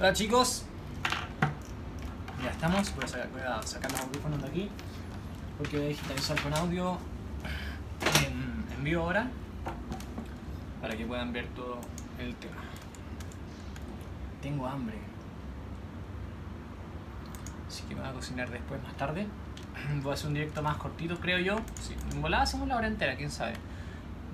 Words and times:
Hola 0.00 0.14
chicos. 0.14 0.64
Ya 2.42 2.50
estamos. 2.50 2.94
Voy 2.94 3.04
a, 3.04 3.08
sacar, 3.08 3.66
sacar 3.66 3.92
los 3.92 4.00
audífonos 4.00 4.40
de 4.40 4.48
aquí. 4.48 4.70
Porque 5.58 5.76
voy 5.76 5.86
a 5.86 5.88
digitalizar 5.90 6.40
con 6.40 6.54
audio 6.54 6.96
en, 8.26 8.82
vivo 8.82 9.02
ahora. 9.02 9.30
Para 10.80 10.96
que 10.96 11.04
puedan 11.04 11.34
ver 11.34 11.48
todo 11.48 11.78
el 12.18 12.34
tema. 12.36 12.56
Tengo 14.40 14.66
hambre. 14.66 14.96
Así 17.68 17.82
que 17.82 17.94
me 17.94 18.00
voy 18.00 18.08
a 18.08 18.14
cocinar 18.14 18.48
después, 18.50 18.82
más 18.82 18.96
tarde. 18.96 19.26
Voy 20.02 20.12
a 20.12 20.14
hacer 20.14 20.28
un 20.28 20.34
directo 20.34 20.62
más 20.62 20.78
cortito, 20.78 21.20
creo 21.20 21.38
yo. 21.40 21.56
Sí, 21.80 21.94
en 22.10 22.22
volada 22.22 22.44
hacemos 22.44 22.66
la 22.68 22.76
hora 22.76 22.86
entera, 22.86 23.16
quién 23.16 23.30
sabe. 23.30 23.52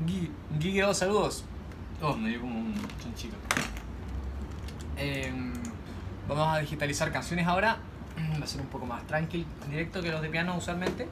Gui- 0.07 0.31
Guigueo, 0.61 0.95
saludos. 0.95 1.45
Oh, 2.01 2.15
me 2.17 2.29
dio 2.31 2.41
como 2.41 2.57
un 2.57 2.75
chanchito. 3.03 3.37
Em, 4.97 5.53
vamos 6.29 6.49
a 6.49 6.59
digitalizar 6.59 7.13
canciones 7.13 7.47
ahora. 7.47 7.79
Va 8.41 8.45
a 8.45 8.47
ser 8.47 8.61
un 8.61 8.69
poco 8.69 8.87
más 8.87 9.07
tranquil 9.07 9.47
en 9.65 9.71
directo 9.71 10.03
que 10.03 10.11
los 10.11 10.23
de 10.23 10.29
piano 10.29 10.57
usualmente. 10.57 11.09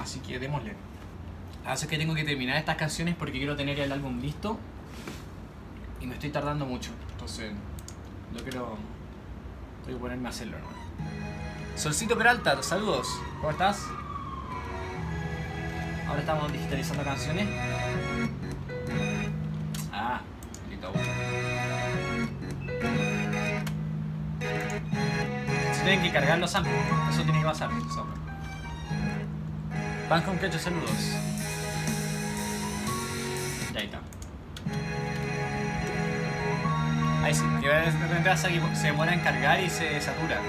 Así 0.00 0.20
que 0.20 0.38
démosle. 0.38 0.74
Así 1.66 1.86
que 1.86 1.98
tengo 1.98 2.14
que 2.14 2.24
terminar 2.24 2.56
estas 2.56 2.76
canciones 2.76 3.14
porque 3.14 3.38
quiero 3.38 3.56
tener 3.56 3.78
el 3.78 3.92
álbum 3.92 4.20
listo. 4.20 4.58
Y 6.00 6.06
me 6.06 6.14
estoy 6.14 6.30
tardando 6.30 6.64
mucho. 6.64 6.90
Entonces, 7.12 7.52
no 8.32 8.38
quiero. 8.40 8.78
Tengo 9.84 9.98
que 9.98 10.02
ponerme 10.02 10.28
a 10.28 10.30
hacerlo. 10.30 10.56
Solcito 11.76 12.16
Peralta, 12.16 12.62
saludos. 12.62 13.06
¿Cómo 13.36 13.50
estás? 13.50 13.84
Ahora 16.08 16.20
estamos 16.20 16.52
digitalizando 16.52 17.04
canciones. 17.04 17.46
Tienen 25.88 26.04
que 26.04 26.12
cargar 26.12 26.38
los 26.38 26.50
samples. 26.50 26.74
Eso 27.10 27.22
tiene 27.22 27.38
que 27.38 27.46
pasar. 27.46 27.70
Pan 30.06 30.22
con 30.22 30.38
quecho, 30.38 30.58
saludos. 30.58 30.90
Ya 33.72 33.80
ahí 33.80 33.86
está. 33.86 34.00
Ahí 37.24 37.34
sí, 37.34 37.44
que 37.62 37.68
de 37.68 37.90
repente 37.90 38.36
se 38.76 38.86
demora 38.86 39.14
en 39.14 39.20
cargar 39.20 39.60
y 39.60 39.70
se 39.70 39.98
satura. 40.02 40.42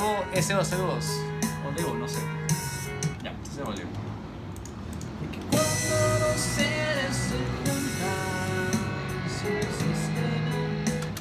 Davo 0.00 0.24
SO02 0.32 1.04
o 1.68 1.72
Devo, 1.76 1.94
no 1.94 2.08
sé. 2.08 2.20
Ya, 3.22 3.34
se 3.44 3.62
volvió. 3.62 3.84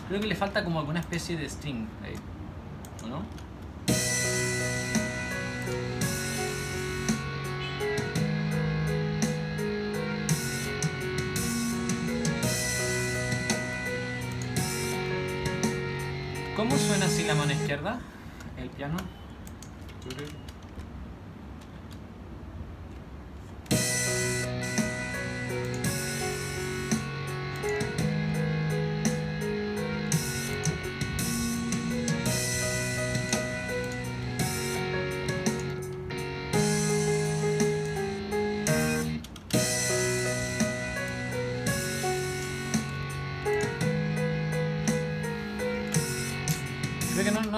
Creo 0.07 0.21
que 0.21 0.27
le 0.27 0.35
falta 0.35 0.63
como 0.63 0.79
alguna 0.79 1.01
especie 1.01 1.35
de 1.35 1.49
string 1.49 1.89
ahí. 2.05 2.15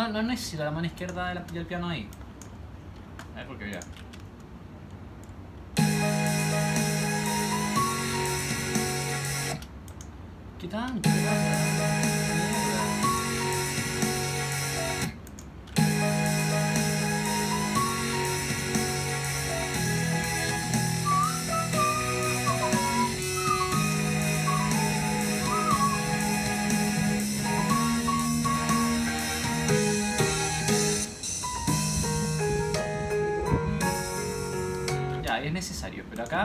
No, 0.08 0.22
no, 0.22 0.24
necesito 0.24 0.64
la 0.64 0.72
mano 0.72 0.88
izquierda 0.88 1.30
del, 1.30 1.46
del 1.48 1.66
piano 1.66 1.90
ahí. 1.90 2.08
A 3.34 3.38
ver, 3.38 3.48
porque 3.48 3.66
mira. 3.66 3.80
¿Qué 10.60 10.68
tanto? 10.68 11.10
¿Qué 11.10 11.20
pasa? 11.26 11.51
Bueno. 36.32 36.44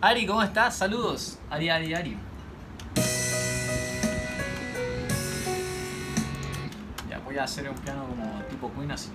Ari, 0.00 0.26
¿cómo 0.26 0.42
estás? 0.42 0.74
Saludos. 0.74 1.38
Ari, 1.50 1.68
Ari, 1.68 1.92
Ari. 1.92 2.16
Ya, 7.10 7.18
voy 7.18 7.36
a 7.36 7.44
hacer 7.44 7.68
un 7.68 7.76
piano 7.76 8.06
como 8.08 8.42
tipo 8.44 8.72
Queen 8.72 8.90
así. 8.90 9.10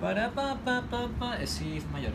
Para 0.00 0.30
pa 0.30 0.56
pa 0.64 0.82
pa 0.82 1.08
pa. 1.16 1.36
Es 1.36 1.50
si 1.50 1.80
mayor. 1.92 2.12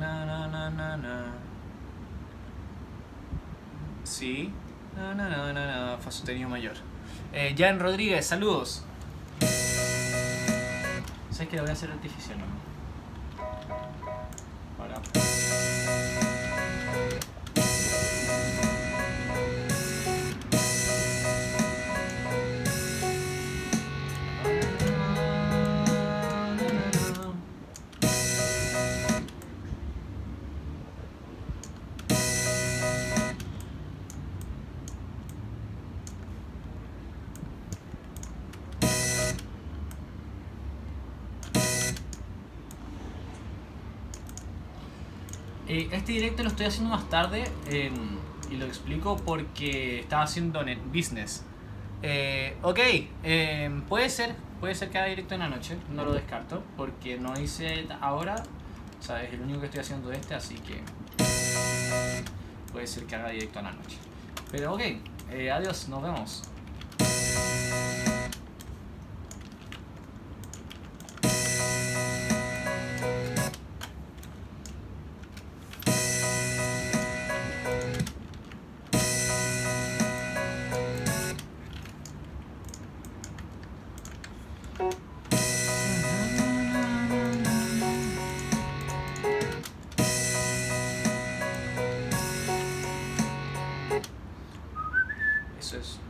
Na, 0.00 0.24
na, 0.24 0.48
na, 0.48 0.70
na, 0.70 0.96
na. 0.96 1.32
Sí. 4.04 4.52
Na, 4.96 5.14
na, 5.14 5.28
na, 5.28 5.52
na, 5.52 5.66
na. 5.66 5.98
Fa 5.98 6.10
sostenido 6.10 6.48
mayor. 6.48 6.76
Eh, 7.32 7.54
Jan 7.56 7.78
Rodríguez, 7.78 8.26
saludos. 8.26 8.84
¿Sabes 11.30 11.48
que 11.48 11.56
lo 11.56 11.62
voy 11.62 11.70
a 11.70 11.72
hacer 11.72 11.90
artificial? 11.90 12.38
No? 12.38 12.46
Para. 14.76 15.39
Eh, 45.72 45.88
este 45.92 46.10
directo 46.10 46.42
lo 46.42 46.48
estoy 46.48 46.66
haciendo 46.66 46.90
más 46.90 47.08
tarde 47.08 47.44
eh, 47.68 47.92
y 48.50 48.56
lo 48.56 48.66
explico 48.66 49.16
porque 49.18 50.00
estaba 50.00 50.24
haciendo 50.24 50.64
business. 50.92 51.44
Eh, 52.02 52.56
ok, 52.62 52.78
eh, 53.22 53.80
puede 53.88 54.10
ser, 54.10 54.34
puede 54.58 54.74
ser 54.74 54.90
que 54.90 54.98
haga 54.98 55.06
directo 55.06 55.34
en 55.34 55.40
la 55.40 55.48
noche, 55.48 55.76
no 55.94 56.04
lo 56.04 56.12
descarto 56.12 56.64
porque 56.76 57.18
no 57.18 57.38
hice 57.38 57.86
ahora, 58.00 58.42
o 58.98 59.02
sea, 59.02 59.22
es 59.22 59.32
el 59.32 59.42
único 59.42 59.60
que 59.60 59.66
estoy 59.66 59.80
haciendo 59.82 60.10
este, 60.10 60.34
así 60.34 60.56
que 60.56 60.80
puede 62.72 62.88
ser 62.88 63.04
que 63.04 63.14
haga 63.14 63.30
directo 63.30 63.60
en 63.60 63.66
la 63.66 63.72
noche. 63.72 63.96
Pero 64.50 64.74
ok, 64.74 64.80
eh, 65.30 65.52
adiós, 65.52 65.88
nos 65.88 66.02
vemos. 66.02 66.42
Eso 95.72 96.09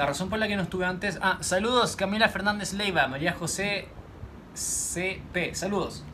La 0.00 0.06
razón 0.06 0.30
por 0.30 0.38
la 0.38 0.48
que 0.48 0.56
no 0.56 0.62
estuve 0.62 0.86
antes... 0.86 1.18
Ah, 1.20 1.36
saludos 1.42 1.94
Camila 1.94 2.30
Fernández 2.30 2.72
Leiva, 2.72 3.06
María 3.06 3.34
José 3.34 3.86
CP, 4.54 5.54
saludos. 5.54 6.04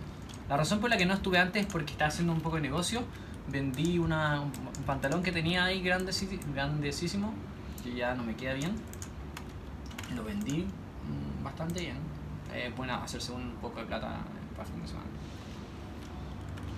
La 0.49 0.56
razón 0.56 0.81
por 0.81 0.91
la 0.91 0.97
que 0.97 1.06
no 1.06 1.15
estuve 1.15 1.38
antes 1.38 1.67
es 1.67 1.73
porque 1.73 1.93
estaba 1.93 2.09
haciendo 2.09 2.33
un 2.33 2.41
poco 2.41 2.56
de 2.56 2.62
negocio. 2.62 3.05
Vendí 3.47 4.00
una, 4.00 4.41
un, 4.41 4.50
pantalón 4.87 5.23
que 5.23 5.31
tenía 5.31 5.67
ahí 5.67 5.85
grandeci- 5.85 6.41
grandecísimo, 6.53 7.33
que 7.85 7.94
ya 7.94 8.17
no 8.17 8.25
me 8.25 8.35
queda 8.35 8.55
bien. 8.55 8.73
Lo 10.17 10.25
vendí 10.25 10.65
mm, 10.65 11.44
bastante 11.44 11.79
bien. 11.79 11.99
Es 12.53 12.77
bueno 12.77 12.94
hacerse 12.94 13.31
un 13.31 13.53
poco 13.62 13.79
de 13.79 13.87
plata 13.87 14.17
para 14.56 14.69
fin 14.69 14.82
de 14.82 14.89
semana. 14.89 15.06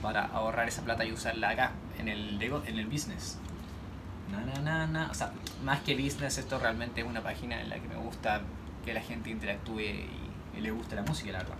Para 0.02 0.26
ahorrar 0.26 0.68
esa 0.68 0.82
plata 0.82 1.06
y 1.06 1.12
usarla 1.12 1.48
acá, 1.48 1.72
en 1.98 2.08
el, 2.08 2.42
en 2.42 2.78
el 2.78 2.86
business. 2.86 3.38
Na, 4.30 4.86
na. 4.86 5.08
O 5.10 5.14
sea, 5.14 5.32
más 5.64 5.80
que 5.80 5.94
business, 5.94 6.38
esto 6.38 6.58
realmente 6.58 7.00
es 7.00 7.06
una 7.06 7.22
página 7.22 7.60
en 7.60 7.70
la 7.70 7.78
que 7.78 7.88
me 7.88 7.96
gusta 7.96 8.42
que 8.84 8.92
la 8.92 9.00
gente 9.00 9.30
interactúe 9.30 9.80
y, 9.80 10.60
le 10.60 10.70
guste 10.72 10.96
la 10.96 11.02
música, 11.02 11.30
la 11.30 11.38
verdad. 11.38 11.56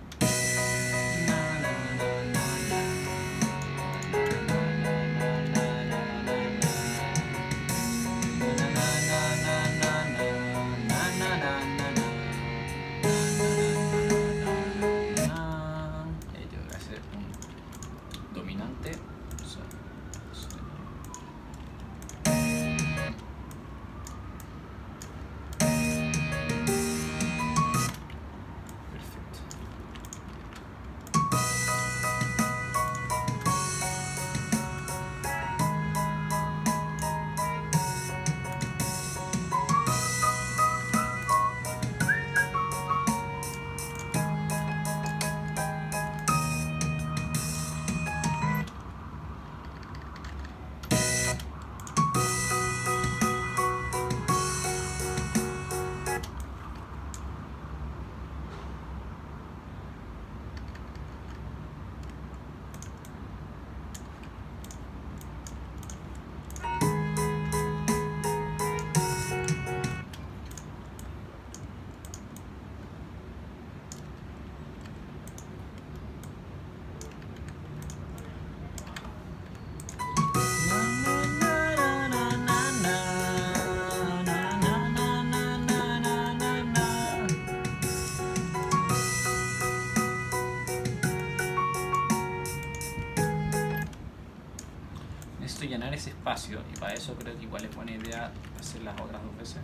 Y 96.29 96.79
para 96.79 96.93
eso 96.93 97.15
creo 97.15 97.35
que 97.35 97.43
igual 97.45 97.65
es 97.65 97.75
buena 97.75 97.91
idea 97.91 98.31
hacer 98.59 98.83
las 98.83 98.93
otras 99.01 99.19
dos 99.23 99.35
veces. 99.35 99.57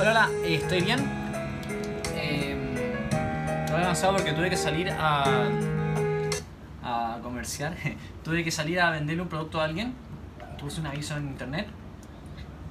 Hola, 0.00 0.10
hola, 0.10 0.30
¿estoy 0.46 0.80
bien? 0.80 1.00
Eh, 2.14 2.56
estoy 3.66 3.82
avanzado 3.82 4.16
porque 4.16 4.32
tuve 4.32 4.48
que 4.48 4.56
salir 4.56 4.90
a, 4.92 5.50
a 6.82 7.18
comerciar. 7.22 7.74
tuve 8.24 8.42
que 8.42 8.50
salir 8.50 8.80
a 8.80 8.92
venderle 8.92 9.20
un 9.20 9.28
producto 9.28 9.60
a 9.60 9.64
alguien. 9.64 9.92
Puse 10.58 10.80
un 10.80 10.86
aviso 10.86 11.18
en 11.18 11.26
internet 11.26 11.68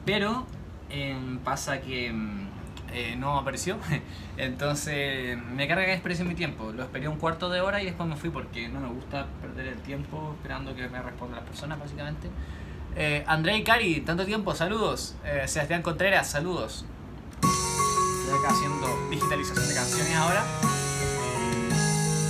Pero 0.05 0.45
em, 0.89 1.39
pasa 1.39 1.81
que 1.81 2.07
em, 2.07 2.47
eh, 2.93 3.15
no 3.17 3.37
apareció. 3.37 3.77
Entonces 4.37 5.37
me 5.37 5.67
carga 5.67 5.85
que 5.85 5.91
desperdicie 5.91 6.25
mi 6.25 6.35
tiempo. 6.35 6.71
Lo 6.71 6.83
esperé 6.83 7.07
un 7.07 7.17
cuarto 7.17 7.49
de 7.49 7.61
hora 7.61 7.81
y 7.81 7.85
después 7.85 8.07
me 8.07 8.15
fui 8.15 8.29
porque 8.29 8.69
no 8.69 8.79
me 8.79 8.87
gusta 8.87 9.27
perder 9.41 9.67
el 9.67 9.81
tiempo 9.81 10.35
esperando 10.37 10.75
que 10.75 10.87
me 10.87 11.01
respondan 11.01 11.39
las 11.39 11.49
personas, 11.49 11.79
básicamente. 11.79 12.29
Eh, 12.95 13.25
André 13.27 13.57
y 13.57 13.63
Cari, 13.63 14.01
tanto 14.01 14.25
tiempo, 14.25 14.55
saludos. 14.55 15.15
Eh, 15.25 15.43
Sebastián 15.47 15.81
Contreras, 15.81 16.29
saludos. 16.29 16.85
Estoy 17.41 18.39
acá 18.39 18.53
haciendo 18.53 19.09
digitalización 19.09 19.67
de 19.67 19.75
canciones 19.75 20.15
ahora. 20.15 20.43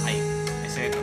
Ahí, 0.06 0.20
ese 0.66 0.88
es 0.88 0.98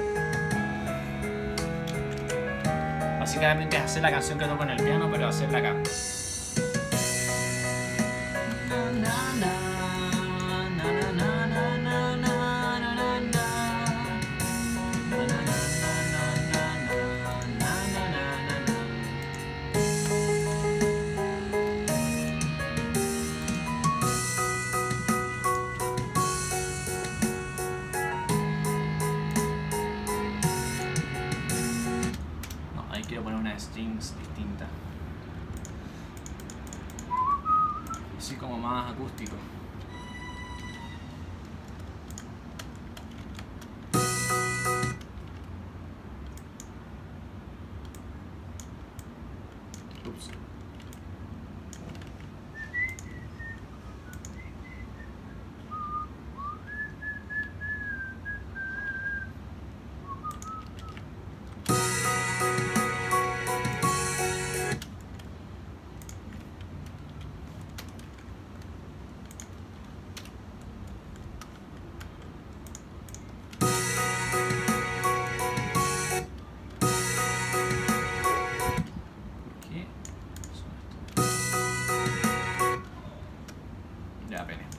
Básicamente 3.21 3.77
es 3.77 3.83
hacer 3.85 4.03
la 4.03 4.11
canción 4.11 4.39
que 4.39 4.47
toco 4.47 4.65
en 4.65 4.71
el 4.71 4.83
piano, 4.83 5.09
pero 5.11 5.29
hacerla 5.29 5.59
acá. 5.59 5.77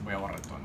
Voy 0.04 0.14
a 0.14 0.18
borrar 0.18 0.40
todo. 0.40 0.58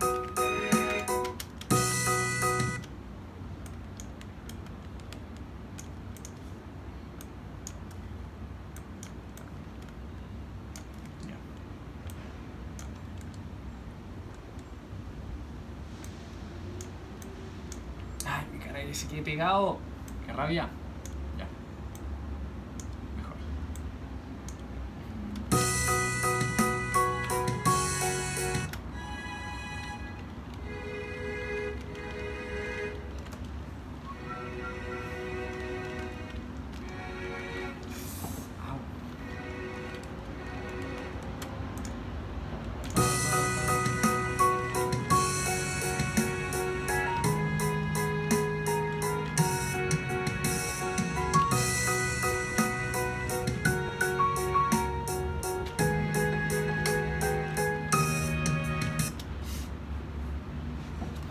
Ay, 18.25 18.45
mi 18.51 18.59
cara 18.59 18.93
se 18.93 19.07
quede 19.07 19.21
pegado. 19.21 19.79
Qué 20.25 20.33
rabia. 20.33 20.69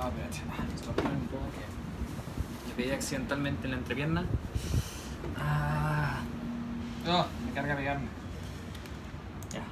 Ah, 0.08 0.10
espérate. 0.10 0.40
Ah, 0.50 0.64
esto 0.74 0.90
es 0.96 1.04
un 1.04 1.26
poco 1.28 1.44
que 1.52 2.68
le 2.68 2.74
accidentalmente 2.94 3.66
en 3.66 3.70
la 3.72 3.76
entrepierna. 3.76 4.24
Ah. 5.38 6.20
Oh, 7.06 7.26
me 7.44 7.52
carga 7.52 7.76
pegarme. 7.76 8.06
Ya. 9.52 9.62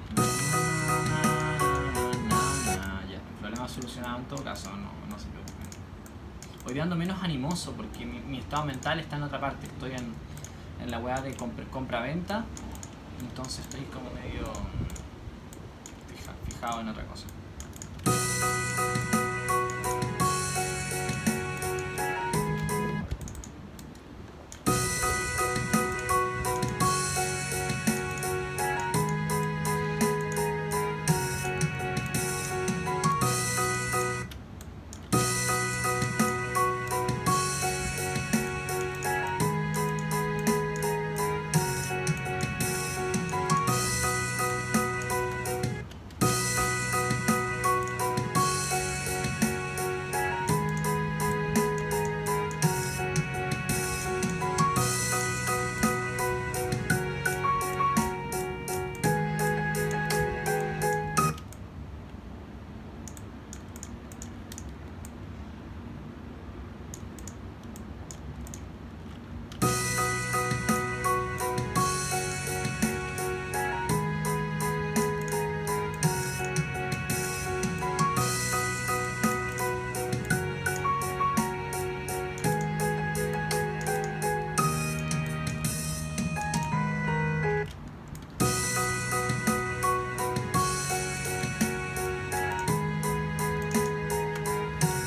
Ya, 3.10 3.20
problema 3.40 3.68
solucionado 3.68 4.18
en 4.18 4.24
todo 4.24 4.44
caso, 4.44 4.70
no, 4.70 4.90
se 5.18 5.26
preocupen. 5.28 5.66
Hoy 6.66 6.74
día 6.74 6.82
ando 6.82 6.96
menos 6.96 7.22
animoso 7.22 7.72
porque 7.72 8.04
mi, 8.04 8.38
estado 8.38 8.64
mental 8.64 9.00
está 9.00 9.16
en 9.16 9.22
otra 9.22 9.40
parte. 9.40 9.66
Estoy 9.66 9.92
en, 9.92 10.14
la 10.90 10.98
weá 10.98 11.20
de 11.22 11.34
compra- 11.36 11.64
compra-venta. 11.70 12.44
entonces 13.20 13.60
estoy 13.60 13.80
como 13.86 14.10
medio 14.10 14.52
fija- 16.10 16.34
fijado 16.46 16.80
en 16.82 16.88
otra 16.88 17.04
cosa. 17.06 17.26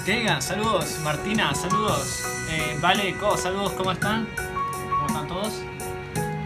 Kegan, 0.10 0.42
saludos. 0.42 1.00
Martina, 1.04 1.54
saludos. 1.54 2.24
Eh, 2.50 2.80
vale, 2.82 3.16
Co, 3.20 3.38
saludos, 3.38 3.74
¿cómo 3.74 3.92
están? 3.92 4.28
¿Cómo 4.90 5.06
están 5.06 5.28
todos? 5.28 5.62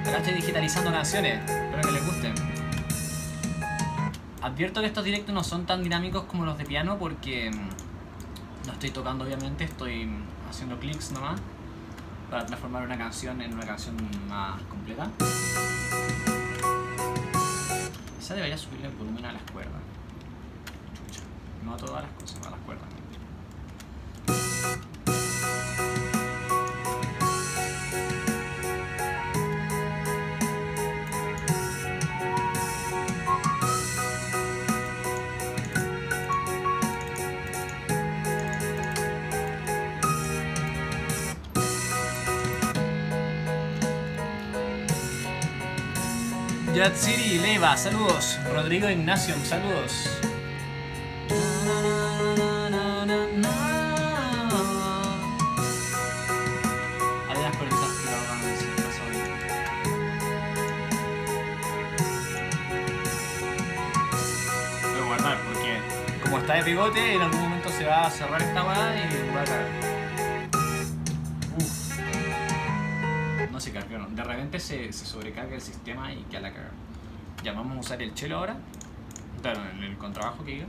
Acá 0.02 0.18
estoy 0.18 0.34
digitalizando 0.34 0.92
canciones, 0.92 1.50
espero 1.50 1.82
que 1.82 1.92
les 1.94 2.06
gusten. 2.06 2.34
Advierto 4.42 4.82
que 4.82 4.88
estos 4.88 5.06
directos 5.06 5.34
no 5.34 5.46
son 5.46 5.66
tan 5.66 5.82
dinámicos 5.82 6.26
como 6.26 6.44
los 6.44 6.58
de 6.58 6.66
piano 6.66 6.98
porque 7.00 7.52
mm, 7.52 8.68
no 8.68 8.74
estoy 8.74 8.90
tocando 8.90 9.24
obviamente, 9.24 9.64
estoy 9.64 10.08
mm, 10.08 10.24
haciendo 10.50 10.78
clics 10.78 11.12
nomás 11.12 11.40
para 12.30 12.46
transformar 12.46 12.84
una 12.84 12.98
canción 12.98 13.42
en 13.42 13.54
una 13.54 13.66
canción 13.66 13.96
más 14.28 14.62
completa. 14.64 15.10
Quizá 18.20 18.34
debería 18.34 18.58
subirle 18.58 18.88
el 18.88 18.94
volumen 18.96 19.24
a 19.24 19.32
las 19.32 19.44
cuerdas. 19.54 19.82
Chucha. 20.98 21.22
No 21.64 21.76
a 21.76 21.78
todas 21.78 22.04
las 22.04 22.12
cosas, 22.12 22.46
a 22.46 22.50
las 22.50 22.60
cuerdas. 22.60 22.93
Yatsiri 46.84 47.40
Leva, 47.40 47.78
saludos. 47.78 48.38
Rodrigo 48.52 48.90
Ignacio, 48.90 49.36
saludos. 49.46 50.10
Hay 57.30 57.38
unas 57.38 57.56
cuerditas 57.56 57.88
que 57.88 58.04
lo 58.12 58.18
hagan 58.18 58.40
así, 58.52 58.68
más 58.84 59.00
o 59.00 59.04
menos. 59.08 59.30
Voy 64.92 65.00
a 65.00 65.06
guardar 65.06 65.38
porque 65.46 65.80
como 66.22 66.40
está 66.40 66.54
de 66.56 66.64
pivote 66.64 67.14
en 67.14 67.22
algún 67.22 67.40
momento 67.44 67.70
se 67.70 67.86
va 67.86 68.08
a 68.08 68.12
cerrar 68.12 68.42
esta 68.42 68.62
weá 68.62 68.96
y 68.98 69.34
va 69.34 69.42
a 69.42 69.46
caer. 69.46 69.68
Uf. 71.60 71.98
No 73.50 73.60
se 73.62 73.72
cargaron. 73.72 74.14
De 74.14 74.24
repente 74.26 74.60
se, 74.60 74.92
se 74.92 75.06
sobrecarga 75.06 75.56
el 75.56 75.62
sistema 75.62 76.12
y 76.12 76.24
queda 76.24 76.42
la 76.42 76.52
caga. 76.52 76.63
Ya 77.44 77.52
vamos 77.52 77.78
a 77.78 77.80
usar 77.82 78.02
el 78.02 78.14
chelo 78.14 78.38
ahora. 78.38 78.56
Claro, 79.42 79.62
el, 79.82 79.98
contrabajo 79.98 80.46
que 80.46 80.52
diga. 80.52 80.66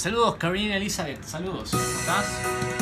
Saludos 0.00 0.36
Karina 0.36 0.78
Elizabeth, 0.78 1.22
saludos. 1.24 1.72
¿Cómo 1.72 1.82
estás? 1.82 2.79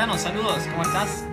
Montano, 0.00 0.18
saludos, 0.18 0.66
¿cómo 0.70 0.82
estás? 0.82 1.29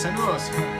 Saludos. 0.00 0.79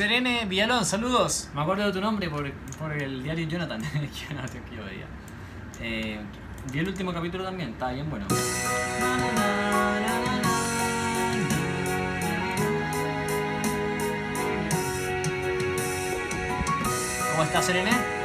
Serene 0.00 0.46
Villalón, 0.46 0.86
saludos. 0.86 1.50
Me 1.54 1.60
acuerdo 1.60 1.84
de 1.84 1.92
tu 1.92 2.00
nombre 2.00 2.30
por, 2.30 2.50
por 2.78 2.90
el 2.90 3.22
diario 3.22 3.46
Jonathan, 3.46 3.82
que 3.92 4.34
no 4.34 4.40
yo 4.74 4.82
veía. 4.82 5.04
Eh, 5.78 6.18
vi 6.72 6.78
el 6.78 6.88
último 6.88 7.12
capítulo 7.12 7.44
también, 7.44 7.68
está 7.68 7.90
bien 7.90 8.08
bueno. 8.08 8.24
¿Cómo 17.32 17.42
estás, 17.42 17.66
Serene? 17.66 18.19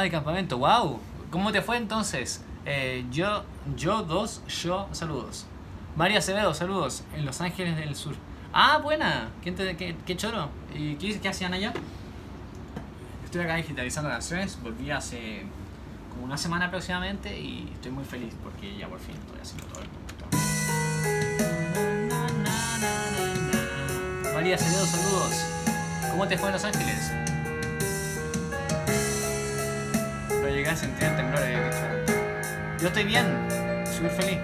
De 0.00 0.10
campamento, 0.10 0.58
wow. 0.58 1.00
¿Cómo 1.30 1.50
te 1.52 1.60
fue 1.62 1.76
entonces? 1.76 2.42
Eh, 2.64 3.04
yo, 3.10 3.44
yo 3.76 4.02
dos, 4.02 4.42
yo, 4.62 4.88
saludos. 4.92 5.46
María 5.96 6.18
Acevedo, 6.18 6.54
saludos. 6.54 7.02
En 7.14 7.24
Los 7.26 7.40
Ángeles 7.40 7.76
del 7.76 7.94
Sur. 7.96 8.14
Ah, 8.52 8.78
buena. 8.82 9.28
¿Quién 9.42 9.54
te- 9.56 9.76
qué, 9.76 9.96
qué 10.06 10.16
choro? 10.16 10.48
¿Y 10.74 10.94
qué, 10.94 11.18
qué 11.20 11.28
hacían 11.28 11.52
allá? 11.52 11.72
Estoy 13.24 13.42
acá 13.42 13.56
digitalizando 13.56 14.08
canciones. 14.10 14.58
Volví 14.62 14.90
hace 14.90 15.42
como 16.12 16.24
una 16.24 16.36
semana 16.38 16.66
aproximadamente 16.66 17.38
y 17.38 17.70
estoy 17.74 17.90
muy 17.92 18.04
feliz 18.04 18.34
porque 18.42 18.76
ya 18.76 18.86
por 18.88 19.00
fin 19.00 19.14
estoy 19.16 19.40
haciendo 19.40 19.66
todo 19.66 19.82
el 19.82 19.88
mundo. 19.88 20.08
María 24.34 24.54
Acevedo, 24.54 24.86
saludos. 24.86 25.44
¿Cómo 26.10 26.26
te 26.28 26.38
fue 26.38 26.48
en 26.48 26.54
Los 26.54 26.64
Ángeles? 26.64 27.12
Sentir 30.76 31.08
el 31.08 31.16
temblor, 31.16 31.42
había 31.42 31.64
dicho. 31.64 32.12
Yo 32.80 32.88
estoy 32.88 33.04
bien, 33.04 33.26
súper 33.84 34.10
feliz. 34.10 34.38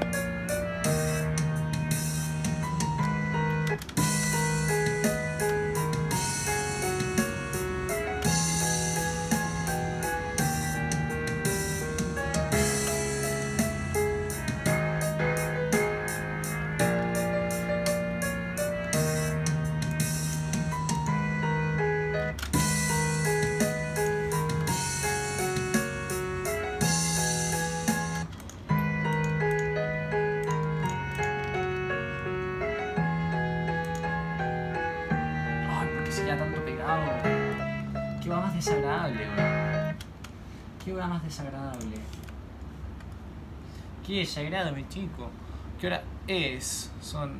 ¿Qué 45.81 45.89
hora 45.89 46.05
es? 46.29 46.93
Son 47.01 47.33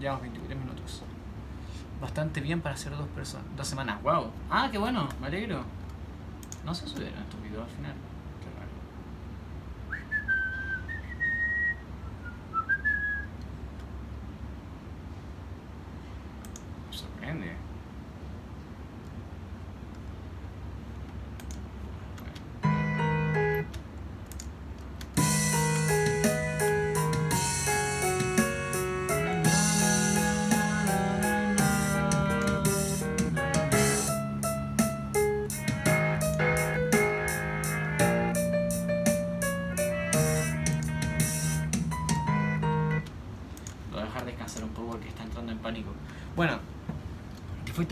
ya 0.00 0.16
23 0.16 0.58
minutos. 0.58 1.02
Bastante 2.00 2.40
bien 2.40 2.60
para 2.60 2.74
hacer 2.74 2.96
dos 2.96 3.06
personas. 3.08 3.46
Dos 3.56 3.68
semanas. 3.68 4.02
¡Wow! 4.02 4.32
Ah, 4.50 4.68
qué 4.72 4.78
bueno, 4.78 5.08
me 5.20 5.28
alegro. 5.28 5.62
No 6.64 6.74
se 6.74 6.88
subieron 6.88 7.20
estos 7.20 7.40
videos 7.42 7.62
al 7.62 7.70
final. 7.70 7.94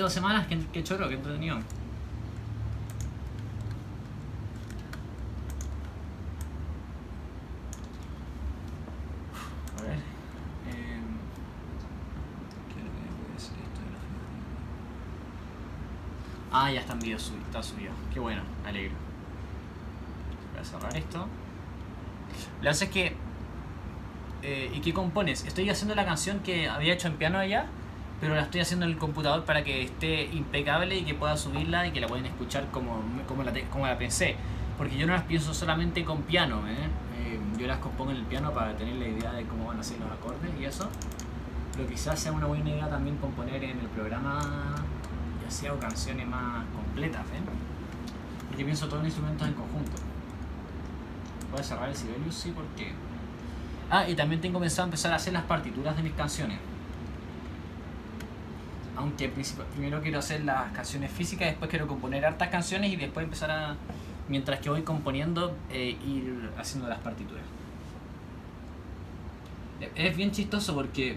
Dos 0.02 0.12
semanas, 0.12 0.46
qué, 0.46 0.58
qué 0.72 0.82
choro, 0.84 1.08
qué 1.08 1.14
entretenido. 1.14 1.56
Em. 1.56 1.64
Ah, 16.50 16.72
ya 16.72 16.80
está 16.80 16.94
en 16.94 16.98
video 17.00 17.18
subido, 17.18 17.44
está 17.46 17.62
subido. 17.62 17.92
Qué 18.12 18.20
bueno, 18.20 18.42
alegro. 18.66 18.94
Voy 20.52 20.60
a 20.60 20.64
cerrar 20.64 20.96
esto. 20.96 21.26
Lo 22.62 22.70
hace 22.70 22.86
es 22.86 22.90
que 22.90 23.28
eh, 24.42 24.70
¿Y 24.72 24.80
qué 24.80 24.92
compones? 24.92 25.44
Estoy 25.44 25.68
haciendo 25.68 25.94
la 25.94 26.04
canción 26.04 26.40
que 26.40 26.68
había 26.68 26.94
hecho 26.94 27.08
en 27.08 27.14
piano 27.14 27.38
allá, 27.38 27.66
pero 28.20 28.34
la 28.34 28.42
estoy 28.42 28.60
haciendo 28.60 28.86
en 28.86 28.92
el 28.92 28.98
computador 28.98 29.44
para 29.44 29.62
que 29.62 29.82
esté 29.82 30.24
impecable 30.26 30.96
y 30.96 31.04
que 31.04 31.14
pueda 31.14 31.36
subirla 31.36 31.86
y 31.86 31.92
que 31.92 32.00
la 32.00 32.06
puedan 32.06 32.26
escuchar 32.26 32.66
como, 32.70 33.02
como, 33.26 33.42
la, 33.42 33.52
como 33.70 33.86
la 33.86 33.96
pensé. 33.96 34.36
Porque 34.76 34.96
yo 34.96 35.06
no 35.06 35.12
las 35.12 35.24
pienso 35.24 35.54
solamente 35.54 36.04
con 36.04 36.22
piano, 36.22 36.66
¿eh? 36.68 36.88
Eh, 37.20 37.40
yo 37.58 37.66
las 37.66 37.78
compongo 37.78 38.12
en 38.12 38.18
el 38.18 38.24
piano 38.24 38.52
para 38.52 38.76
tener 38.76 38.94
la 38.96 39.08
idea 39.08 39.32
de 39.32 39.44
cómo 39.44 39.66
van 39.66 39.80
a 39.80 39.82
ser 39.82 39.98
los 40.00 40.10
acordes 40.10 40.50
y 40.60 40.64
eso. 40.64 40.88
Pero 41.74 41.88
quizás 41.88 42.18
sea 42.18 42.32
una 42.32 42.46
buena 42.46 42.70
idea 42.70 42.88
también 42.88 43.16
componer 43.16 43.62
en 43.62 43.78
el 43.78 43.86
programa, 43.88 44.40
ya 45.44 45.50
sea 45.50 45.72
o 45.72 45.78
canciones 45.78 46.26
más 46.26 46.64
completas, 46.74 47.22
¿eh? 47.22 47.40
Porque 48.48 48.64
pienso 48.64 48.86
todos 48.86 48.98
los 48.98 49.06
instrumentos 49.06 49.46
en 49.46 49.54
conjunto. 49.54 49.92
Voy 51.50 51.60
a 51.60 51.62
cerrar 51.62 51.88
el 51.88 51.96
Sibelius, 51.96 52.34
sí, 52.34 52.52
porque 52.54 52.92
Ah, 53.90 54.06
y 54.06 54.14
también 54.14 54.40
tengo 54.40 54.60
pensado 54.60 54.86
empezar 54.86 55.12
a 55.12 55.16
hacer 55.16 55.32
las 55.32 55.44
partituras 55.44 55.96
de 55.96 56.02
mis 56.02 56.12
canciones. 56.12 56.58
Aunque 58.98 59.28
primero 59.28 60.02
quiero 60.02 60.18
hacer 60.18 60.44
las 60.44 60.72
canciones 60.72 61.10
físicas, 61.12 61.46
después 61.48 61.70
quiero 61.70 61.86
componer 61.86 62.26
hartas 62.26 62.48
canciones 62.48 62.92
y 62.92 62.96
después 62.96 63.22
empezar 63.24 63.50
a, 63.50 63.76
mientras 64.28 64.58
que 64.58 64.70
voy 64.70 64.82
componiendo, 64.82 65.56
eh, 65.70 65.96
ir 66.04 66.50
haciendo 66.58 66.88
las 66.88 66.98
partituras. 66.98 67.44
E- 69.80 69.90
Es 70.08 70.16
bien 70.16 70.32
chistoso 70.32 70.74
porque 70.74 71.16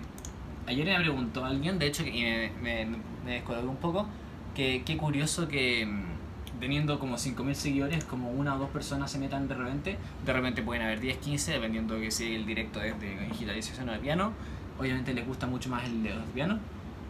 ayer 0.67 0.85
me 0.85 0.99
preguntó 0.99 1.43
alguien, 1.43 1.79
de 1.79 1.87
hecho, 1.87 2.03
y 2.05 2.21
me, 2.21 2.85
me, 3.25 3.43
un 3.67 3.77
poco, 3.77 4.07
que 4.55 4.83
qué 4.85 4.95
curioso 4.97 5.47
que 5.47 5.85
mm, 5.87 6.59
teniendo 6.59 6.99
como 6.99 7.17
5.000 7.17 7.55
seguidores, 7.55 8.03
como 8.05 8.29
una 8.31 8.55
o 8.55 8.59
dos 8.59 8.69
personas 8.69 9.11
se 9.11 9.17
metan 9.17 9.47
de 9.47 9.55
repente, 9.55 9.97
de 10.23 10.33
repente 10.33 10.61
pueden 10.61 10.83
haber 10.83 10.99
10, 10.99 11.17
15, 11.17 11.53
dependiendo 11.53 11.99
que 11.99 12.11
si 12.11 12.35
el 12.35 12.45
directo 12.45 12.79
es 12.81 12.99
de 12.99 13.17
digitalización 13.27 13.89
o 13.89 13.93
de 13.93 13.97
piano, 13.99 14.33
obviamente 14.79 15.13
les 15.15 15.25
gusta 15.25 15.47
mucho 15.47 15.69
más 15.69 15.83
el 15.85 16.03
de 16.03 16.13
piano, 16.35 16.59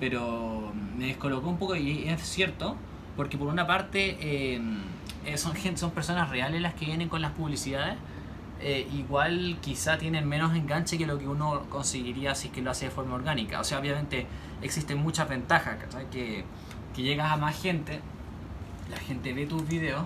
pero 0.02 0.74
me 0.98 1.06
descolocó 1.06 1.48
un 1.48 1.58
poco 1.58 1.76
y 1.76 2.10
es 2.10 2.22
cierto, 2.24 2.76
porque 3.16 3.38
por 3.38 3.48
una 3.48 3.68
parte 3.68 4.18
eh, 4.20 4.60
son, 5.36 5.54
son 5.78 5.92
personas 5.92 6.32
reales 6.32 6.60
las 6.60 6.74
que 6.74 6.88
vienen 6.88 7.08
con 7.08 7.22
las 7.22 7.34
publicidades, 7.34 7.98
eh, 8.60 8.88
igual 8.94 9.60
quizá 9.62 10.00
tienen 10.00 10.28
menos 10.28 10.56
enganche 10.56 10.98
que 10.98 11.06
lo 11.06 11.20
que 11.20 11.28
uno 11.28 11.68
conseguiría 11.70 12.34
si 12.34 12.48
es 12.48 12.54
que 12.54 12.64
lo 12.64 12.72
hace 12.72 12.86
de 12.86 12.92
forma 12.92 13.14
orgánica. 13.14 13.60
O 13.60 13.64
sea, 13.64 13.80
obviamente 13.80 14.26
existen 14.64 14.98
muchas 14.98 15.30
ventajas, 15.30 15.78
Que, 16.12 16.46
que 16.96 17.02
llegas 17.04 17.32
a 17.32 17.38
más 17.38 17.62
gente, 17.62 18.02
la 18.90 18.98
gente 18.98 19.34
ve 19.34 19.46
tus 19.46 19.68
videos, 19.68 20.04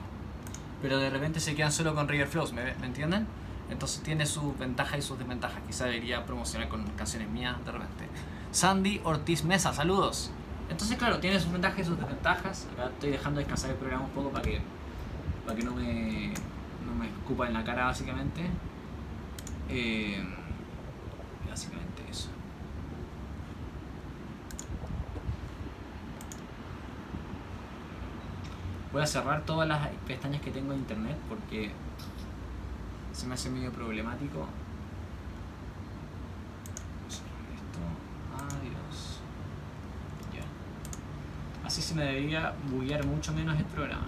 pero 0.82 1.00
de 1.00 1.10
repente 1.10 1.40
se 1.40 1.56
quedan 1.56 1.72
solo 1.72 1.96
con 1.96 2.10
River 2.10 2.28
Flows, 2.28 2.52
¿me, 2.52 2.76
¿me 2.76 2.88
entienden? 2.88 3.28
Entonces 3.70 4.04
tiene 4.04 4.26
sus 4.26 4.58
ventajas 4.60 5.00
y 5.00 5.02
sus 5.02 5.18
desventajas. 5.18 5.62
Quizá 5.66 5.86
debería 5.86 6.26
promocionar 6.26 6.68
con 6.68 6.84
canciones 6.98 7.30
mías 7.30 7.56
de 7.66 7.72
repente. 7.72 8.06
Sandy 8.56 9.02
Ortiz 9.04 9.44
Mesa, 9.44 9.74
saludos. 9.74 10.32
Entonces, 10.70 10.98
claro, 10.98 11.20
tiene 11.20 11.40
sus 11.40 11.52
ventajas 11.52 11.80
y 11.80 11.84
sus 11.84 12.00
desventajas. 12.00 12.68
Acá 12.74 12.86
estoy 12.88 13.12
dejando 13.12 13.40
descansar 13.40 13.72
el 13.72 13.76
programa 13.78 14.06
un 14.06 14.12
poco 14.12 14.30
para 14.30 14.44
que, 14.44 14.62
para 15.46 15.58
que 15.58 15.64
no 15.64 15.72
me 15.76 16.34
no 16.86 16.94
me 16.96 17.08
escupa 17.08 17.48
en 17.48 17.54
la 17.54 17.64
cara 17.64 17.86
básicamente. 17.86 18.42
Eh, 19.70 20.24
básicamente 21.50 22.04
eso. 22.10 22.30
Voy 28.94 29.02
a 29.02 29.08
cerrar 29.08 29.42
todas 29.46 29.68
las 29.68 29.90
pestañas 30.08 30.42
que 30.42 30.52
tengo 30.52 30.72
en 30.72 30.80
internet 30.80 31.18
porque 31.28 31.72
se 33.12 33.28
me 33.28 33.34
hace 33.34 33.50
medio 33.50 33.72
problemático. 33.72 34.48
Esto, 37.10 37.80
adiós. 38.34 39.20
Ya. 40.34 40.44
Así 41.76 41.82
se 41.82 41.94
me 41.94 42.06
debería 42.06 42.54
buguear 42.72 43.06
mucho 43.06 43.34
menos 43.34 43.58
el 43.58 43.66
programa. 43.66 44.08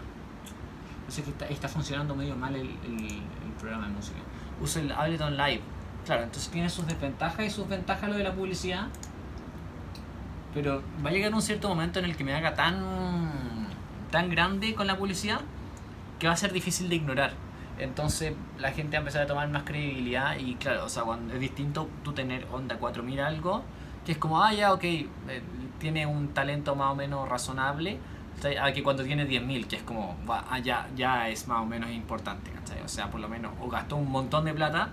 No 1.06 1.14
que 1.14 1.30
está, 1.30 1.46
está 1.48 1.68
funcionando 1.68 2.16
medio 2.16 2.34
mal 2.34 2.56
el, 2.56 2.62
el, 2.66 3.22
programa 3.60 3.88
de 3.88 3.94
música. 3.94 4.20
Uso 4.62 4.80
el 4.80 4.90
Ableton 4.90 5.36
Live. 5.36 5.60
Claro, 6.06 6.24
entonces 6.24 6.50
tiene 6.50 6.70
sus 6.70 6.88
desventajas 6.88 7.46
y 7.46 7.50
sus 7.50 7.68
ventajas 7.68 8.10
lo 8.10 8.16
de 8.16 8.24
la 8.24 8.34
publicidad. 8.34 8.88
Pero 10.54 10.82
va 11.06 11.10
a 11.10 11.12
llegar 11.12 11.34
un 11.34 11.42
cierto 11.42 11.68
momento 11.68 12.00
en 12.00 12.06
el 12.06 12.16
que 12.16 12.24
me 12.24 12.34
haga 12.34 12.54
tan, 12.54 13.68
tan 14.12 14.30
grande 14.30 14.74
con 14.74 14.88
la 14.88 14.98
publicidad 14.98 15.42
que 16.20 16.28
va 16.28 16.34
a 16.36 16.38
ser 16.38 16.54
difícil 16.54 16.88
de 16.88 16.96
ignorar. 16.96 17.34
Entonces 17.80 18.34
la 18.60 18.72
gente 18.72 18.92
va 18.92 19.00
a 19.00 19.02
empezar 19.02 19.24
a 19.24 19.28
tomar 19.28 19.50
más 19.50 19.64
credibilidad 19.64 20.38
y 20.40 20.56
claro, 20.56 20.86
o 20.86 20.90
sea, 20.90 21.04
cuando 21.04 21.34
es 21.34 21.42
distinto 21.42 21.90
tú 22.06 22.14
tener 22.14 22.48
Onda 22.50 22.78
4000 22.78 23.20
algo, 23.20 23.66
que 24.08 24.14
es 24.14 24.18
como, 24.18 24.42
ah, 24.42 24.54
ya, 24.54 24.72
ok, 24.72 24.84
eh, 24.86 25.10
tiene 25.80 26.06
un 26.06 26.30
talento 26.30 26.78
más 26.78 26.94
o 26.94 26.96
menos 26.96 27.28
razonable, 27.28 28.00
Aquí 28.62 28.84
cuando 28.84 29.04
tiene 29.04 29.28
10.000, 29.28 29.68
que 29.68 29.78
es 29.78 29.82
como, 29.82 30.16
ah, 30.30 30.60
ya, 30.60 30.88
ya 30.96 31.28
es 31.28 31.48
más 31.48 31.60
o 31.60 31.66
menos 31.66 31.90
importante, 31.90 32.52
¿cachai? 32.52 32.82
O 32.84 32.88
sea, 32.88 33.10
por 33.10 33.20
lo 33.20 33.28
menos 33.28 33.52
o 33.60 33.68
gastó 33.68 33.96
un 33.96 34.12
montón 34.12 34.46
de 34.46 34.54
plata 34.54 34.92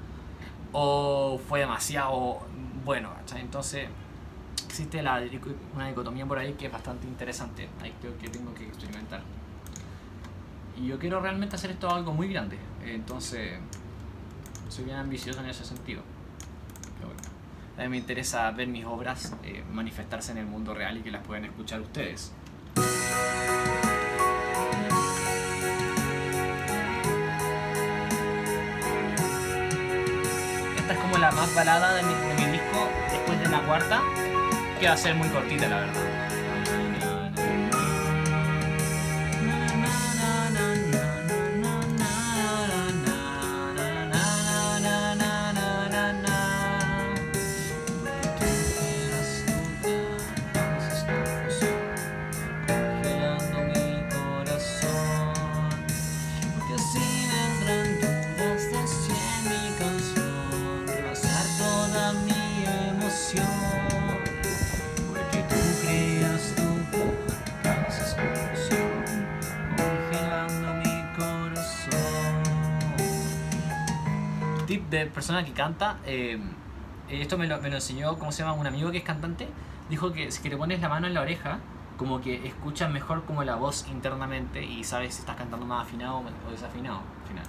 o 0.73 1.39
fue 1.47 1.61
demasiado 1.61 2.39
bueno, 2.87 3.11
¿cachai? 3.15 3.43
Entonces 3.43 3.87
existe 4.67 5.03
la, 5.03 5.23
una 5.75 5.89
dicotomía 5.89 6.25
por 6.25 6.39
ahí 6.39 6.55
que 6.55 6.67
es 6.67 6.73
bastante 6.73 7.07
interesante. 7.07 7.69
Ahí 7.83 7.93
creo 8.01 8.17
que 8.17 8.31
tengo 8.31 8.55
que 8.55 8.67
experimentar. 8.67 9.21
Y 10.81 10.87
yo 10.87 10.99
quiero 10.99 11.21
realmente 11.21 11.57
hacer 11.57 11.71
esto 11.71 11.91
algo 11.91 12.15
muy 12.15 12.29
grande. 12.29 12.59
Entonces, 12.83 13.59
soy 14.71 14.87
bien 14.87 14.97
ambicioso 14.97 15.41
en 15.41 15.51
ese 15.51 15.67
sentido. 15.67 16.01
A 17.03 17.34
mí 17.83 17.89
me 17.89 17.97
interesa 17.97 18.51
ver 18.53 18.69
mis 18.69 18.85
obras 18.85 19.35
eh, 19.43 19.63
manifestarse 19.73 20.33
en 20.33 20.39
el 20.39 20.47
mundo 20.47 20.75
real 20.75 20.97
y 20.97 21.01
que 21.01 21.11
las 21.11 21.27
puedan 21.27 21.45
escuchar 21.45 21.81
ustedes. 21.81 22.33
Esta 30.77 30.93
es 30.93 30.99
como 31.01 31.19
la 31.19 31.33
más 31.33 31.55
balada 31.55 31.95
de 31.95 32.03
mi, 32.03 32.15
de 32.15 32.35
mi 32.35 32.53
disco 32.53 32.89
después 33.11 33.41
de 33.41 33.49
la 33.49 33.61
cuarta, 33.63 34.01
que 34.79 34.87
va 34.87 34.93
a 34.93 34.97
ser 34.97 35.15
muy 35.15 35.29
cortita 35.29 35.69
la 35.69 35.81
verdad. 35.81 36.14
Persona 75.15 75.45
que 75.45 75.53
canta, 75.53 75.99
eh, 76.05 76.39
esto 77.09 77.39
me 77.39 77.47
lo, 77.47 77.57
enseñó, 77.65 78.19
¿cómo 78.19 78.33
se 78.33 78.43
llama? 78.43 78.55
Un 78.55 78.67
amigo 78.67 78.91
que 78.91 78.99
es 78.99 79.05
cantante, 79.05 79.49
dijo 79.89 80.13
que 80.13 80.31
si 80.31 80.49
le 80.49 80.57
pones 80.57 80.81
la 80.81 80.89
mano 80.89 81.07
en 81.07 81.15
la 81.15 81.23
oreja, 81.23 81.61
como 81.97 82.21
que 82.21 82.47
escuchas 82.47 82.91
mejor 82.91 83.25
como 83.25 83.45
la 83.45 83.55
voz 83.55 83.87
internamente 83.89 84.65
y 84.65 84.83
sabes 84.83 85.15
si 85.15 85.21
estás 85.21 85.37
cantando 85.37 85.65
más 85.65 85.87
afinado 85.87 86.23
o 86.47 86.51
desafinado. 86.51 87.01
Final. 87.29 87.45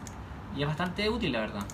Y 0.56 0.62
es 0.62 0.68
bastante 0.68 1.10
útil, 1.10 1.32
la 1.32 1.42
verdad. 1.42 1.66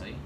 Ahí. 0.00 0.16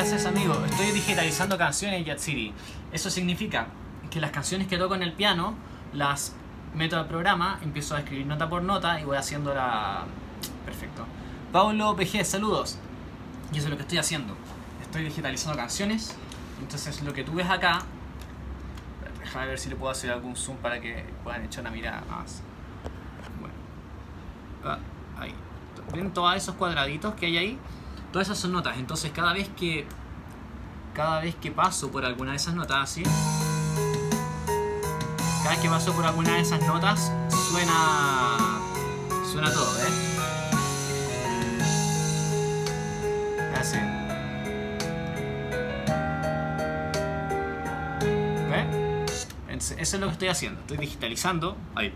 Gracias 0.00 0.24
amigo, 0.24 0.54
estoy 0.64 0.92
digitalizando 0.92 1.58
canciones 1.58 2.22
City. 2.22 2.54
Eso 2.90 3.10
significa 3.10 3.66
que 4.10 4.18
las 4.18 4.30
canciones 4.30 4.66
que 4.66 4.78
toco 4.78 4.94
en 4.94 5.02
el 5.02 5.12
piano 5.12 5.52
las 5.92 6.34
meto 6.74 6.96
al 6.96 7.06
programa, 7.06 7.60
empiezo 7.62 7.94
a 7.94 7.98
escribir 7.98 8.24
nota 8.24 8.48
por 8.48 8.62
nota 8.62 8.98
y 8.98 9.04
voy 9.04 9.18
haciendo 9.18 9.52
la... 9.52 10.06
Perfecto. 10.64 11.04
Pablo 11.52 11.94
PG, 11.96 12.24
saludos. 12.24 12.78
Y 13.52 13.58
eso 13.58 13.66
es 13.66 13.70
lo 13.72 13.76
que 13.76 13.82
estoy 13.82 13.98
haciendo. 13.98 14.34
Estoy 14.80 15.04
digitalizando 15.04 15.58
canciones. 15.58 16.16
Entonces 16.62 17.02
lo 17.02 17.12
que 17.12 17.22
tú 17.22 17.34
ves 17.34 17.50
acá... 17.50 17.80
Déjame 19.18 19.48
ver 19.48 19.58
si 19.58 19.68
le 19.68 19.76
puedo 19.76 19.92
hacer 19.92 20.10
algún 20.10 20.34
zoom 20.34 20.56
para 20.56 20.80
que 20.80 21.04
puedan 21.22 21.44
echar 21.44 21.60
una 21.60 21.72
mirada 21.72 22.02
más. 22.10 22.40
Bueno. 23.38 23.54
ah, 24.64 24.78
ahí. 25.18 25.34
¿Ven 25.92 26.10
todos 26.10 26.34
esos 26.34 26.54
cuadraditos 26.54 27.12
que 27.16 27.26
hay 27.26 27.36
ahí? 27.36 27.58
Todas 28.12 28.28
esas 28.28 28.38
son 28.38 28.52
notas. 28.52 28.76
Entonces 28.78 29.12
cada 29.12 29.32
vez 29.32 29.48
que 29.56 29.86
cada 30.94 31.20
vez 31.20 31.34
que 31.36 31.50
paso 31.50 31.90
por 31.90 32.04
alguna 32.04 32.32
de 32.32 32.36
esas 32.36 32.54
notas 32.54 32.78
así, 32.82 33.02
cada 35.42 35.50
vez 35.50 35.60
que 35.60 35.68
paso 35.68 35.92
por 35.92 36.04
alguna 36.04 36.34
de 36.34 36.40
esas 36.40 36.60
notas 36.66 37.12
suena 37.50 38.60
suena 39.30 39.52
todo, 39.52 39.78
¿eh? 39.78 39.90
Así. 43.56 43.76
¿Ve? 48.50 48.64
Entonces, 49.48 49.76
Eso 49.78 49.96
es 49.96 50.00
lo 50.00 50.06
que 50.06 50.12
estoy 50.12 50.28
haciendo. 50.28 50.60
Estoy 50.62 50.78
digitalizando. 50.78 51.56
Ay, 51.74 51.92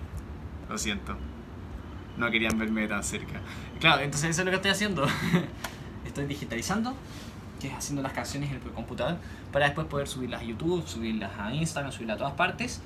lo 0.68 0.78
siento. 0.78 1.16
No 2.16 2.30
querían 2.30 2.56
verme 2.58 2.86
tan 2.86 3.02
cerca. 3.02 3.40
Claro, 3.80 4.02
entonces 4.02 4.30
eso 4.30 4.42
es 4.42 4.44
lo 4.44 4.50
que 4.52 4.56
estoy 4.56 4.70
haciendo. 4.70 5.06
estoy 6.14 6.26
digitalizando, 6.26 6.94
que 7.60 7.66
es 7.66 7.74
haciendo 7.74 8.00
las 8.00 8.12
canciones 8.12 8.50
en 8.50 8.56
el 8.56 8.62
computador, 8.70 9.16
para 9.52 9.66
después 9.66 9.88
poder 9.88 10.06
subirlas 10.06 10.42
a 10.42 10.44
YouTube, 10.44 10.86
subirlas 10.86 11.32
a 11.38 11.52
Instagram, 11.52 11.92
subirlas 11.92 12.14
a 12.16 12.18
todas 12.18 12.34
partes. 12.34 12.80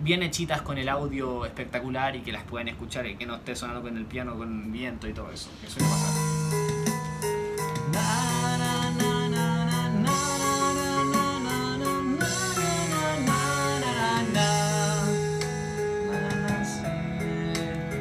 Bien 0.00 0.22
hechitas 0.22 0.62
con 0.62 0.78
el 0.78 0.88
audio 0.88 1.44
espectacular 1.44 2.16
y 2.16 2.20
que 2.20 2.32
las 2.32 2.44
puedan 2.44 2.68
escuchar 2.68 3.06
y 3.06 3.16
que 3.16 3.26
no 3.26 3.36
esté 3.36 3.54
sonando 3.54 3.82
con 3.82 3.96
el 3.96 4.06
piano 4.06 4.36
con 4.36 4.72
viento 4.72 5.06
y 5.06 5.12
todo 5.12 5.30
eso, 5.30 5.50
que 5.60 5.68
suele 5.68 5.88
pasar. 5.88 6.12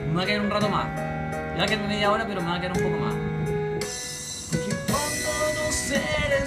Me 0.10 0.16
va 0.16 0.22
a 0.22 0.26
quedar 0.26 0.42
un 0.42 0.50
rato 0.50 0.70
más. 0.70 0.88
Me 0.88 1.58
va 1.58 1.64
a 1.64 1.68
quedar 1.68 1.88
media 1.88 2.12
hora, 2.12 2.26
pero 2.26 2.42
me 2.42 2.48
va 2.48 2.56
a 2.56 2.62
quedar 2.62 2.78
un 2.78 2.84
poco 2.84 3.06
más. 3.06 3.25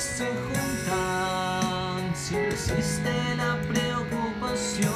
Se 0.01 0.27
juntan, 0.27 2.15
siempre 2.15 2.53
existe 2.53 3.35
la 3.37 3.61
preocupación 3.63 4.93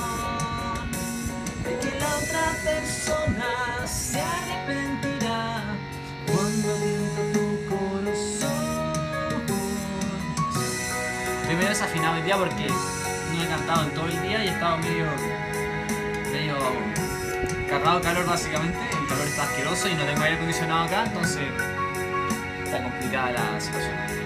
de 1.64 1.76
que 1.80 1.98
la 1.98 2.16
otra 2.18 2.52
persona 2.62 3.84
se 3.84 4.20
arrepentirá 4.20 5.64
cuando 6.26 6.74
alienta 6.74 7.22
tu 7.32 7.46
corazón. 7.68 9.42
Estoy 11.42 11.56
medio 11.56 11.70
desafinado 11.70 12.14
hoy 12.14 12.22
día 12.22 12.36
porque 12.36 12.68
no 12.68 13.42
he 13.42 13.48
cantado 13.48 13.82
en 13.82 13.94
todo 13.94 14.06
el 14.06 14.22
día 14.22 14.44
y 14.44 14.48
he 14.48 14.50
estado 14.50 14.78
medio. 14.78 15.06
medio 16.32 16.56
cargado 17.68 17.98
de 17.98 18.04
calor 18.04 18.26
básicamente, 18.26 18.78
el 19.00 19.08
calor 19.08 19.26
está 19.26 19.42
asqueroso 19.44 19.88
y 19.88 19.94
no 19.94 20.04
tengo 20.04 20.22
aire 20.22 20.36
acondicionado 20.36 20.84
acá, 20.84 21.06
entonces 21.06 21.48
está 22.64 22.82
complicada 22.84 23.32
la 23.32 23.60
situación. 23.60 24.21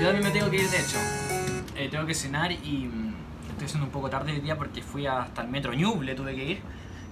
Yo 0.00 0.04
también 0.04 0.24
me 0.24 0.30
tengo 0.30 0.50
que 0.50 0.56
ir 0.56 0.70
de 0.70 0.78
hecho. 0.78 0.98
Eh, 1.76 1.88
tengo 1.90 2.06
que 2.06 2.14
cenar 2.14 2.52
y 2.52 2.88
mm, 2.92 3.14
estoy 3.50 3.66
haciendo 3.66 3.86
un 3.86 3.92
poco 3.92 4.08
tarde 4.08 4.32
el 4.32 4.42
día 4.42 4.56
porque 4.56 4.82
fui 4.82 5.06
hasta 5.06 5.42
el 5.42 5.48
metro 5.48 5.72
Ñuble, 5.72 6.14
tuve 6.14 6.34
que 6.34 6.44
ir. 6.44 6.62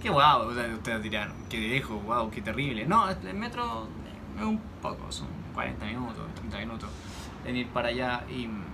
Qué 0.01 0.11
guau, 0.11 0.55
sea, 0.55 0.66
ustedes 0.72 1.03
dirán, 1.03 1.33
qué 1.49 1.59
viejo, 1.59 1.94
wow, 2.01 2.31
qué 2.31 2.42
terrible. 2.42 2.87
No, 2.87 3.09
el 3.09 3.35
metro 3.35 3.88
es 4.38 4.44
un 4.44 4.61
poco, 4.81 5.11
son 5.11 5.29
40 5.55 5.85
minutos, 5.87 6.25
30 6.37 6.59
minutos 6.59 6.90
en 7.44 7.57
ir 7.57 7.68
para 7.68 7.88
allá 7.88 8.25
y 8.29 8.46
mm, 8.46 8.64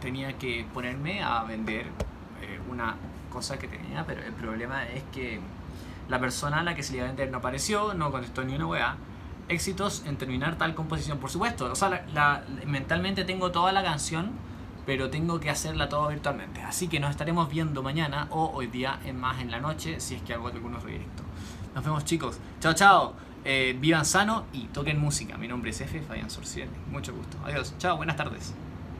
tenía 0.00 0.38
que 0.38 0.66
ponerme 0.72 1.22
a 1.22 1.42
vender 1.44 1.86
eh, 2.40 2.60
una 2.70 2.96
cosa 3.30 3.58
que 3.58 3.68
tenía, 3.68 4.04
pero 4.06 4.22
el 4.22 4.32
problema 4.32 4.86
es 4.88 5.02
que 5.12 5.40
la 6.08 6.18
persona 6.18 6.60
a 6.60 6.62
la 6.62 6.74
que 6.74 6.82
se 6.82 6.92
le 6.92 6.98
iba 6.98 7.06
a 7.06 7.08
vender 7.08 7.30
no 7.30 7.38
apareció, 7.38 7.94
no 7.94 8.10
contestó 8.10 8.44
ni 8.44 8.54
una 8.54 8.66
weá. 8.66 8.96
Éxitos 9.48 10.02
en 10.06 10.16
terminar 10.16 10.56
tal 10.56 10.74
composición, 10.74 11.18
por 11.18 11.30
supuesto. 11.30 11.70
O 11.70 11.74
sea, 11.74 12.04
mentalmente 12.66 13.24
tengo 13.24 13.50
toda 13.50 13.72
la 13.72 13.82
canción, 13.82 14.32
pero 14.86 15.10
tengo 15.10 15.40
que 15.40 15.50
hacerla 15.50 15.88
todo 15.88 16.08
virtualmente. 16.08 16.62
Así 16.62 16.88
que 16.88 17.00
nos 17.00 17.10
estaremos 17.10 17.48
viendo 17.50 17.82
mañana 17.82 18.28
o 18.30 18.50
hoy 18.54 18.66
día 18.66 19.00
más 19.14 19.40
en 19.40 19.50
la 19.50 19.60
noche, 19.60 20.00
si 20.00 20.14
es 20.14 20.22
que 20.22 20.34
hago 20.34 20.48
algunos 20.48 20.84
directos. 20.84 21.26
Nos 21.74 21.84
vemos 21.84 22.04
chicos. 22.04 22.38
Chao, 22.60 22.74
chao. 22.74 23.14
Eh, 23.44 23.76
vivan 23.80 24.04
sano 24.04 24.44
y 24.52 24.66
toquen 24.66 25.00
música. 25.00 25.36
Mi 25.36 25.48
nombre 25.48 25.70
es 25.70 25.80
F, 25.80 26.00
Fabián 26.02 26.30
Sorciel. 26.30 26.68
Mucho 26.90 27.14
gusto. 27.14 27.36
Adiós. 27.44 27.74
Chao, 27.78 27.96
buenas 27.96 28.16
tardes. 28.16 28.54